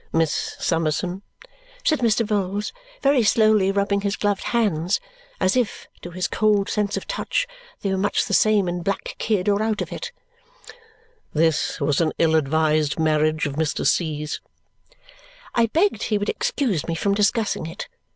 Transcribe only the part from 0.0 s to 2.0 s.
"Miss Summerson," said